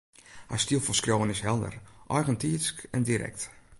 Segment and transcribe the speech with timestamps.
[0.47, 1.77] Har styl fan skriuwen is helder,
[2.19, 3.49] eigentiidsk en direkt